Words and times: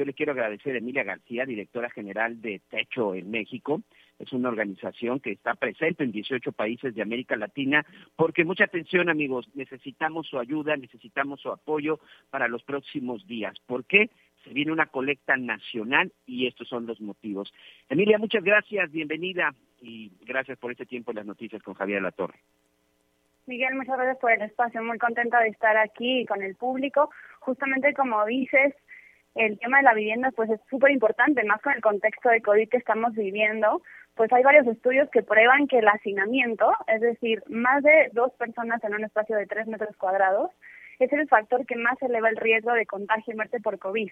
Yo 0.00 0.06
le 0.06 0.14
quiero 0.14 0.32
agradecer 0.32 0.74
a 0.74 0.78
Emilia 0.78 1.04
García, 1.04 1.44
directora 1.44 1.90
general 1.90 2.40
de 2.40 2.62
Techo 2.70 3.14
en 3.14 3.30
México. 3.30 3.82
Es 4.18 4.32
una 4.32 4.48
organización 4.48 5.20
que 5.20 5.30
está 5.30 5.56
presente 5.56 6.04
en 6.04 6.10
18 6.10 6.52
países 6.52 6.94
de 6.94 7.02
América 7.02 7.36
Latina, 7.36 7.84
porque 8.16 8.46
mucha 8.46 8.64
atención 8.64 9.10
amigos, 9.10 9.50
necesitamos 9.52 10.26
su 10.26 10.38
ayuda, 10.38 10.74
necesitamos 10.78 11.42
su 11.42 11.50
apoyo 11.50 12.00
para 12.30 12.48
los 12.48 12.62
próximos 12.62 13.26
días. 13.26 13.52
¿Por 13.66 13.84
qué? 13.84 14.08
Se 14.42 14.54
viene 14.54 14.72
una 14.72 14.86
colecta 14.86 15.36
nacional 15.36 16.10
y 16.24 16.46
estos 16.46 16.66
son 16.66 16.86
los 16.86 16.98
motivos. 17.02 17.52
Emilia, 17.90 18.16
muchas 18.16 18.42
gracias, 18.42 18.90
bienvenida 18.90 19.54
y 19.82 20.12
gracias 20.22 20.56
por 20.56 20.72
este 20.72 20.86
tiempo 20.86 21.10
en 21.10 21.18
las 21.18 21.26
noticias 21.26 21.62
con 21.62 21.74
Javier 21.74 22.00
Latorre. 22.00 22.38
Miguel, 23.44 23.74
muchas 23.74 23.98
gracias 23.98 24.18
por 24.18 24.32
el 24.32 24.40
espacio. 24.40 24.82
Muy 24.82 24.96
contenta 24.96 25.40
de 25.40 25.48
estar 25.48 25.76
aquí 25.76 26.24
con 26.24 26.40
el 26.40 26.54
público. 26.56 27.10
Justamente 27.40 27.92
como 27.92 28.24
dices, 28.24 28.74
el 29.34 29.58
tema 29.58 29.78
de 29.78 29.84
la 29.84 29.94
vivienda 29.94 30.30
pues 30.34 30.50
es 30.50 30.60
súper 30.68 30.90
importante, 30.90 31.44
más 31.44 31.60
con 31.62 31.72
el 31.72 31.80
contexto 31.80 32.28
de 32.28 32.42
COVID 32.42 32.68
que 32.68 32.76
estamos 32.76 33.14
viviendo. 33.14 33.82
Pues 34.14 34.32
hay 34.32 34.42
varios 34.42 34.66
estudios 34.66 35.08
que 35.10 35.22
prueban 35.22 35.66
que 35.66 35.78
el 35.78 35.88
hacinamiento, 35.88 36.72
es 36.88 37.00
decir, 37.00 37.42
más 37.48 37.82
de 37.82 38.10
dos 38.12 38.32
personas 38.34 38.82
en 38.84 38.94
un 38.94 39.04
espacio 39.04 39.36
de 39.36 39.46
tres 39.46 39.66
metros 39.66 39.96
cuadrados, 39.96 40.50
es 40.98 41.12
el 41.12 41.28
factor 41.28 41.64
que 41.64 41.76
más 41.76 42.00
eleva 42.02 42.28
el 42.28 42.36
riesgo 42.36 42.72
de 42.72 42.86
contagio 42.86 43.32
y 43.32 43.36
muerte 43.36 43.60
por 43.60 43.78
COVID, 43.78 44.10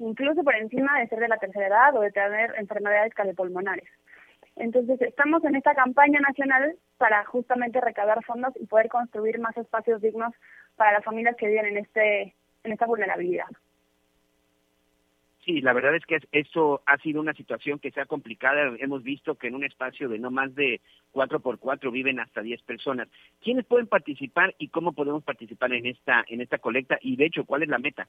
incluso 0.00 0.42
por 0.42 0.54
encima 0.54 0.98
de 0.98 1.08
ser 1.08 1.20
de 1.20 1.28
la 1.28 1.38
tercera 1.38 1.68
edad 1.68 1.96
o 1.96 2.00
de 2.00 2.10
tener 2.10 2.54
enfermedades 2.58 3.14
cardiopulmonares. 3.14 3.88
Entonces, 4.56 5.00
estamos 5.00 5.42
en 5.44 5.54
esta 5.54 5.74
campaña 5.74 6.20
nacional 6.20 6.74
para 6.98 7.24
justamente 7.24 7.80
recaudar 7.80 8.24
fondos 8.24 8.52
y 8.56 8.66
poder 8.66 8.88
construir 8.88 9.38
más 9.38 9.56
espacios 9.56 10.02
dignos 10.02 10.34
para 10.76 10.92
las 10.92 11.04
familias 11.04 11.36
que 11.36 11.46
viven 11.46 11.66
en 11.66 11.76
este 11.78 12.34
en 12.64 12.72
esta 12.72 12.86
vulnerabilidad. 12.86 13.46
Sí, 15.48 15.62
la 15.62 15.72
verdad 15.72 15.94
es 15.94 16.04
que 16.04 16.18
eso 16.32 16.82
ha 16.84 16.98
sido 16.98 17.22
una 17.22 17.32
situación 17.32 17.78
que 17.78 17.90
se 17.90 18.02
ha 18.02 18.04
complicado. 18.04 18.76
Hemos 18.78 19.02
visto 19.02 19.36
que 19.36 19.46
en 19.46 19.54
un 19.54 19.64
espacio 19.64 20.06
de 20.06 20.18
no 20.18 20.30
más 20.30 20.54
de 20.54 20.82
cuatro 21.10 21.40
por 21.40 21.58
cuatro 21.58 21.90
viven 21.90 22.20
hasta 22.20 22.42
diez 22.42 22.60
personas. 22.60 23.08
¿Quiénes 23.42 23.64
pueden 23.64 23.86
participar 23.86 24.54
y 24.58 24.68
cómo 24.68 24.92
podemos 24.92 25.24
participar 25.24 25.72
en 25.72 25.86
esta 25.86 26.22
en 26.28 26.42
esta 26.42 26.58
colecta? 26.58 26.98
Y 27.00 27.16
de 27.16 27.24
hecho, 27.24 27.46
¿cuál 27.46 27.62
es 27.62 27.70
la 27.70 27.78
meta? 27.78 28.06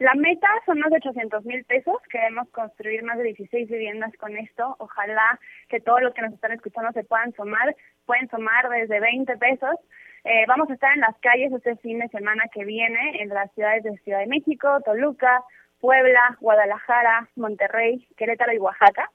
La 0.00 0.14
meta 0.14 0.48
son 0.66 0.80
más 0.80 0.90
de 0.90 0.96
800 0.96 1.44
mil 1.44 1.62
pesos. 1.62 1.94
Queremos 2.10 2.48
construir 2.48 3.04
más 3.04 3.16
de 3.18 3.22
16 3.34 3.70
viviendas 3.70 4.12
con 4.18 4.36
esto. 4.36 4.74
Ojalá 4.80 5.38
que 5.68 5.78
todos 5.78 6.02
los 6.02 6.12
que 6.12 6.22
nos 6.22 6.32
están 6.32 6.50
escuchando 6.50 6.90
se 6.90 7.04
puedan 7.04 7.32
sumar. 7.34 7.76
Pueden 8.04 8.28
sumar 8.30 8.68
desde 8.68 8.98
20 8.98 9.36
pesos. 9.36 9.76
Eh, 10.24 10.44
vamos 10.48 10.68
a 10.70 10.74
estar 10.74 10.92
en 10.92 11.02
las 11.02 11.16
calles 11.20 11.52
este 11.52 11.76
fin 11.76 12.00
de 12.00 12.08
semana 12.08 12.42
que 12.52 12.64
viene 12.64 13.22
en 13.22 13.28
las 13.28 13.52
ciudades 13.52 13.84
de 13.84 13.96
Ciudad 13.98 14.18
de 14.18 14.26
México, 14.26 14.80
Toluca, 14.84 15.44
Puebla, 15.80 16.36
Guadalajara, 16.40 17.28
Monterrey, 17.36 18.06
Querétaro 18.16 18.52
y 18.52 18.58
Oaxaca. 18.58 19.10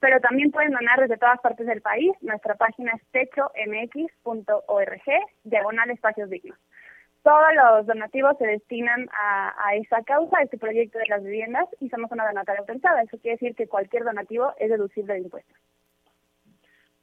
Pero 0.00 0.20
también 0.20 0.50
pueden 0.50 0.72
donar 0.72 1.00
desde 1.00 1.16
todas 1.16 1.40
partes 1.40 1.66
del 1.66 1.80
país. 1.80 2.12
Nuestra 2.20 2.56
página 2.56 2.92
es 2.92 3.02
techomx.org, 3.10 5.02
diagonal 5.44 5.90
espacios 5.90 6.28
dignos. 6.28 6.58
Todos 7.22 7.54
los 7.54 7.86
donativos 7.86 8.36
se 8.36 8.46
destinan 8.46 9.08
a, 9.18 9.74
esa 9.76 10.02
causa, 10.02 10.36
a 10.38 10.42
este 10.42 10.58
proyecto 10.58 10.98
de 10.98 11.06
las 11.06 11.24
viviendas, 11.24 11.66
y 11.80 11.88
somos 11.88 12.12
una 12.12 12.26
donataria 12.26 12.60
autorizada. 12.60 13.00
Eso 13.02 13.16
quiere 13.16 13.36
decir 13.36 13.56
que 13.56 13.66
cualquier 13.66 14.04
donativo 14.04 14.52
es 14.58 14.68
deducible 14.68 15.14
de 15.14 15.20
impuestos. 15.20 15.56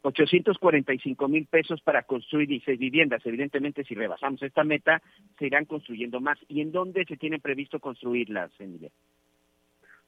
845 0.01 1.27
mil 1.27 1.45
pesos 1.47 1.81
para 1.81 2.03
construir 2.03 2.47
16 2.47 2.79
viviendas. 2.79 3.25
Evidentemente, 3.25 3.83
si 3.83 3.95
rebasamos 3.95 4.41
esta 4.41 4.63
meta, 4.63 5.01
se 5.37 5.45
irán 5.45 5.65
construyendo 5.65 6.19
más. 6.19 6.37
¿Y 6.47 6.61
en 6.61 6.71
dónde 6.71 7.05
se 7.05 7.17
tiene 7.17 7.39
previsto 7.39 7.79
construirlas, 7.79 8.51
Emilia? 8.59 8.89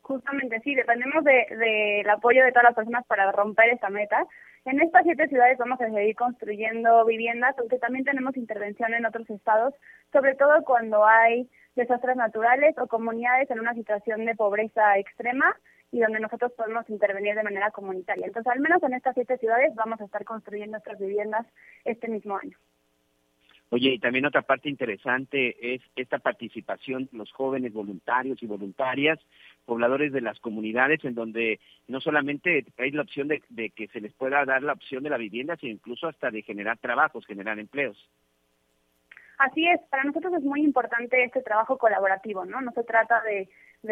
Justamente 0.01 0.59
sí, 0.61 0.75
dependemos 0.75 1.23
del 1.23 1.57
de, 1.57 2.05
apoyo 2.11 2.43
de 2.43 2.51
todas 2.51 2.65
las 2.65 2.75
personas 2.75 3.05
para 3.07 3.31
romper 3.31 3.69
esta 3.69 3.89
meta. 3.89 4.25
En 4.65 4.81
estas 4.81 5.03
siete 5.03 5.27
ciudades 5.27 5.57
vamos 5.57 5.79
a 5.79 5.89
seguir 5.89 6.15
construyendo 6.15 7.05
viviendas, 7.05 7.55
aunque 7.57 7.79
también 7.79 8.03
tenemos 8.03 8.35
intervención 8.35 8.93
en 8.93 9.05
otros 9.05 9.29
estados, 9.29 9.73
sobre 10.11 10.35
todo 10.35 10.63
cuando 10.65 11.05
hay 11.05 11.49
desastres 11.75 12.17
naturales 12.17 12.77
o 12.77 12.87
comunidades 12.87 13.49
en 13.49 13.59
una 13.59 13.73
situación 13.73 14.25
de 14.25 14.35
pobreza 14.35 14.97
extrema 14.97 15.55
y 15.93 15.99
donde 15.99 16.19
nosotros 16.19 16.51
podemos 16.53 16.89
intervenir 16.89 17.35
de 17.35 17.43
manera 17.43 17.69
comunitaria. 17.69 18.25
Entonces, 18.25 18.51
al 18.51 18.59
menos 18.59 18.81
en 18.81 18.95
estas 18.95 19.13
siete 19.13 19.37
ciudades 19.37 19.75
vamos 19.75 20.01
a 20.01 20.05
estar 20.05 20.25
construyendo 20.25 20.71
nuestras 20.71 20.99
viviendas 20.99 21.45
este 21.85 22.07
mismo 22.07 22.35
año. 22.35 22.57
Oye, 23.69 23.93
y 23.93 23.99
también 23.99 24.25
otra 24.25 24.41
parte 24.41 24.69
interesante 24.69 25.75
es 25.75 25.81
esta 25.95 26.17
participación 26.17 27.09
de 27.11 27.17
los 27.17 27.31
jóvenes 27.31 27.73
voluntarios 27.73 28.41
y 28.41 28.47
voluntarias, 28.47 29.19
pobladores 29.65 30.11
de 30.11 30.21
las 30.21 30.39
comunidades, 30.39 31.05
en 31.05 31.13
donde 31.13 31.59
no 31.87 32.01
solamente 32.01 32.65
hay 32.77 32.91
la 32.91 33.03
opción 33.03 33.27
de, 33.27 33.43
de 33.49 33.69
que 33.69 33.87
se 33.89 34.01
les 34.01 34.13
pueda 34.13 34.45
dar 34.45 34.63
la 34.63 34.73
opción 34.73 35.03
de 35.03 35.11
la 35.11 35.17
vivienda, 35.17 35.57
sino 35.57 35.73
incluso 35.73 36.07
hasta 36.07 36.31
de 36.31 36.41
generar 36.41 36.79
trabajos, 36.79 37.25
generar 37.25 37.59
empleos. 37.59 37.97
Así 39.43 39.67
es, 39.67 39.81
para 39.89 40.05
nosotros 40.05 40.33
es 40.35 40.43
muy 40.43 40.63
importante 40.63 41.21
este 41.21 41.41
trabajo 41.41 41.77
colaborativo, 41.77 42.45
¿no? 42.45 42.61
No 42.61 42.71
se 42.71 42.85
trata 42.85 43.21
de, 43.23 43.49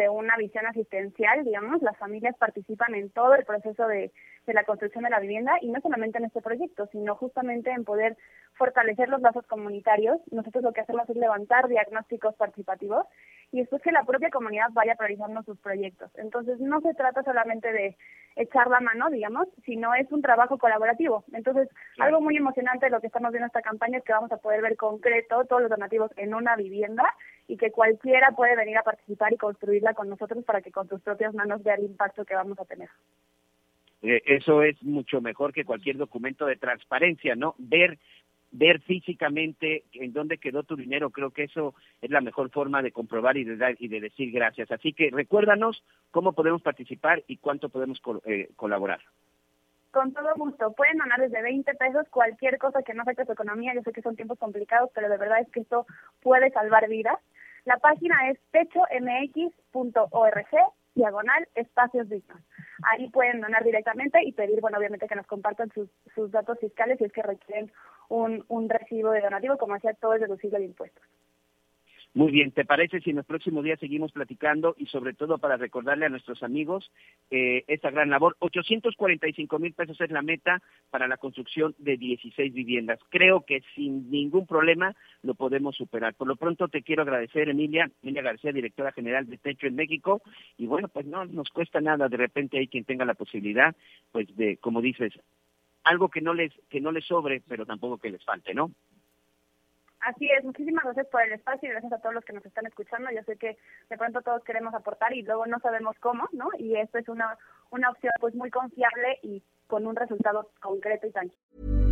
una 0.08 0.38
visión 0.38 0.64
asistencial, 0.64 1.44
digamos, 1.44 1.82
las 1.82 1.98
familias 1.98 2.34
participan 2.38 2.94
en 2.94 3.10
todo 3.10 3.34
el 3.34 3.44
proceso 3.44 3.86
de, 3.86 4.10
de 4.46 4.54
la 4.54 4.64
construcción 4.64 5.04
de 5.04 5.10
la 5.10 5.20
vivienda 5.20 5.58
y 5.60 5.68
no 5.68 5.82
solamente 5.82 6.16
en 6.16 6.24
este 6.24 6.40
proyecto, 6.40 6.86
sino 6.86 7.14
justamente 7.16 7.70
en 7.70 7.84
poder 7.84 8.16
fortalecer 8.54 9.10
los 9.10 9.20
lazos 9.20 9.46
comunitarios. 9.46 10.18
Nosotros 10.30 10.64
lo 10.64 10.72
que 10.72 10.80
hacemos 10.80 11.06
es 11.10 11.16
levantar 11.16 11.68
diagnósticos 11.68 12.34
participativos 12.36 13.04
y 13.52 13.60
después 13.60 13.82
que 13.82 13.92
la 13.92 14.04
propia 14.04 14.30
comunidad 14.30 14.70
vaya 14.72 14.94
priorizando 14.94 15.42
sus 15.42 15.58
proyectos. 15.58 16.10
Entonces, 16.16 16.58
no 16.58 16.80
se 16.80 16.94
trata 16.94 17.22
solamente 17.22 17.70
de 17.70 17.96
echar 18.34 18.68
la 18.68 18.80
mano, 18.80 19.10
digamos, 19.10 19.46
sino 19.66 19.94
es 19.94 20.10
un 20.10 20.22
trabajo 20.22 20.56
colaborativo. 20.56 21.22
Entonces, 21.34 21.68
algo 21.98 22.22
muy 22.22 22.36
emocionante 22.36 22.86
de 22.86 22.90
lo 22.90 23.00
que 23.00 23.08
estamos 23.08 23.30
viendo 23.30 23.44
en 23.44 23.48
esta 23.48 23.60
campaña 23.60 23.98
es 23.98 24.04
que 24.04 24.14
vamos 24.14 24.32
a 24.32 24.38
poder 24.38 24.62
ver 24.62 24.76
concreto 24.76 25.44
todos 25.44 25.60
los 25.60 25.70
donativos 25.70 26.10
en 26.16 26.34
una 26.34 26.56
vivienda 26.56 27.04
y 27.46 27.58
que 27.58 27.70
cualquiera 27.70 28.30
puede 28.30 28.56
venir 28.56 28.78
a 28.78 28.82
participar 28.82 29.34
y 29.34 29.36
construirla 29.36 29.92
con 29.92 30.08
nosotros 30.08 30.42
para 30.44 30.62
que 30.62 30.72
con 30.72 30.88
sus 30.88 31.02
propias 31.02 31.34
manos 31.34 31.62
vea 31.62 31.74
el 31.74 31.84
impacto 31.84 32.24
que 32.24 32.34
vamos 32.34 32.58
a 32.58 32.64
tener. 32.64 32.88
Eh, 34.00 34.22
eso 34.24 34.62
es 34.62 34.82
mucho 34.82 35.20
mejor 35.20 35.52
que 35.52 35.66
cualquier 35.66 35.98
documento 35.98 36.46
de 36.46 36.56
transparencia, 36.56 37.36
¿no? 37.36 37.54
Ver 37.58 37.98
ver 38.52 38.80
físicamente 38.82 39.84
en 39.94 40.12
dónde 40.12 40.38
quedó 40.38 40.62
tu 40.62 40.76
dinero, 40.76 41.10
creo 41.10 41.30
que 41.30 41.44
eso 41.44 41.74
es 42.00 42.10
la 42.10 42.20
mejor 42.20 42.50
forma 42.50 42.82
de 42.82 42.92
comprobar 42.92 43.36
y 43.36 43.44
de, 43.44 43.56
dar, 43.56 43.74
y 43.78 43.88
de 43.88 44.00
decir 44.00 44.30
gracias. 44.30 44.70
Así 44.70 44.92
que 44.92 45.10
recuérdanos 45.10 45.82
cómo 46.10 46.32
podemos 46.34 46.62
participar 46.62 47.24
y 47.26 47.38
cuánto 47.38 47.70
podemos 47.70 48.00
eh, 48.26 48.50
colaborar. 48.56 49.00
Con 49.90 50.12
todo 50.12 50.34
gusto. 50.36 50.72
Pueden 50.72 50.98
donar 50.98 51.20
desde 51.20 51.42
20 51.42 51.74
pesos 51.74 52.06
cualquier 52.10 52.58
cosa 52.58 52.82
que 52.82 52.94
no 52.94 53.02
afecte 53.02 53.26
su 53.26 53.32
economía. 53.32 53.74
Yo 53.74 53.82
sé 53.82 53.92
que 53.92 54.02
son 54.02 54.16
tiempos 54.16 54.38
complicados, 54.38 54.90
pero 54.94 55.08
de 55.08 55.18
verdad 55.18 55.40
es 55.40 55.50
que 55.50 55.60
esto 55.60 55.86
puede 56.22 56.50
salvar 56.50 56.88
vidas. 56.88 57.18
La 57.64 57.78
página 57.78 58.30
es 58.30 58.38
techomx.org 58.50 59.52
diagonal 60.94 61.48
espacios 61.54 62.08
dignos. 62.08 62.40
Ahí 62.84 63.08
pueden 63.10 63.40
donar 63.40 63.64
directamente 63.64 64.22
y 64.22 64.32
pedir, 64.32 64.60
bueno, 64.60 64.78
obviamente 64.78 65.08
que 65.08 65.14
nos 65.14 65.26
compartan 65.26 65.70
sus, 65.72 65.88
sus 66.14 66.30
datos 66.30 66.58
fiscales 66.58 66.98
si 66.98 67.04
es 67.04 67.12
que 67.12 67.22
requieren 67.22 67.72
un, 68.08 68.44
un 68.48 68.68
recibo 68.68 69.10
de 69.10 69.20
donativo, 69.20 69.56
como 69.56 69.74
hacía 69.74 69.94
todo 69.94 70.14
es 70.14 70.20
deducible 70.20 70.58
de 70.58 70.66
impuestos. 70.66 71.02
Muy 72.14 72.30
bien, 72.30 72.50
¿te 72.52 72.66
parece 72.66 73.00
si 73.00 73.08
en 73.08 73.16
los 73.16 73.24
próximos 73.24 73.64
días 73.64 73.80
seguimos 73.80 74.12
platicando 74.12 74.74
y 74.76 74.84
sobre 74.84 75.14
todo 75.14 75.38
para 75.38 75.56
recordarle 75.56 76.04
a 76.04 76.10
nuestros 76.10 76.42
amigos 76.42 76.90
eh, 77.30 77.64
esta 77.68 77.90
gran 77.90 78.10
labor? 78.10 78.36
845 78.40 79.58
mil 79.58 79.72
pesos 79.72 79.98
es 79.98 80.10
la 80.10 80.20
meta 80.20 80.60
para 80.90 81.08
la 81.08 81.16
construcción 81.16 81.74
de 81.78 81.96
16 81.96 82.52
viviendas. 82.52 82.98
Creo 83.08 83.46
que 83.46 83.62
sin 83.74 84.10
ningún 84.10 84.46
problema 84.46 84.94
lo 85.22 85.34
podemos 85.34 85.74
superar. 85.74 86.12
Por 86.12 86.28
lo 86.28 86.36
pronto 86.36 86.68
te 86.68 86.82
quiero 86.82 87.00
agradecer, 87.00 87.48
Emilia, 87.48 87.90
Emilia 88.02 88.20
García, 88.20 88.52
directora 88.52 88.92
general 88.92 89.26
de 89.26 89.38
Techo 89.38 89.66
en 89.66 89.76
México. 89.76 90.20
Y 90.58 90.66
bueno, 90.66 90.88
pues 90.88 91.06
no 91.06 91.24
nos 91.24 91.48
cuesta 91.48 91.80
nada, 91.80 92.10
de 92.10 92.18
repente 92.18 92.58
hay 92.58 92.68
quien 92.68 92.84
tenga 92.84 93.06
la 93.06 93.14
posibilidad, 93.14 93.74
pues 94.10 94.36
de, 94.36 94.58
como 94.58 94.82
dices, 94.82 95.14
algo 95.82 96.10
que 96.10 96.20
no 96.20 96.34
les, 96.34 96.52
que 96.68 96.82
no 96.82 96.92
les 96.92 97.06
sobre, 97.06 97.40
pero 97.40 97.64
tampoco 97.64 97.96
que 97.96 98.10
les 98.10 98.22
falte, 98.22 98.52
¿no? 98.52 98.70
Así 100.02 100.28
es, 100.36 100.44
muchísimas 100.44 100.82
gracias 100.82 101.06
por 101.06 101.22
el 101.22 101.32
espacio 101.32 101.68
y 101.68 101.72
gracias 101.72 101.92
a 101.92 101.98
todos 101.98 102.14
los 102.14 102.24
que 102.24 102.32
nos 102.32 102.44
están 102.44 102.66
escuchando. 102.66 103.08
Yo 103.14 103.22
sé 103.22 103.36
que 103.36 103.56
de 103.88 103.96
pronto 103.96 104.20
todos 104.20 104.42
queremos 104.42 104.74
aportar 104.74 105.12
y 105.14 105.22
luego 105.22 105.46
no 105.46 105.60
sabemos 105.60 105.96
cómo, 106.00 106.28
¿no? 106.32 106.48
Y 106.58 106.76
esto 106.76 106.98
es 106.98 107.08
una, 107.08 107.38
una 107.70 107.90
opción 107.90 108.12
pues 108.20 108.34
muy 108.34 108.50
confiable 108.50 109.20
y 109.22 109.44
con 109.68 109.86
un 109.86 109.94
resultado 109.94 110.50
concreto 110.60 111.06
y 111.06 111.12
tangible. 111.12 111.91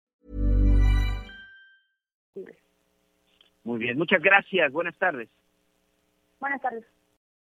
Muy 3.63 3.79
bien, 3.79 3.97
muchas 3.97 4.21
gracias. 4.21 4.71
Buenas 4.71 4.97
tardes. 4.97 5.29
Buenas 6.39 6.61
tardes. 6.61 6.85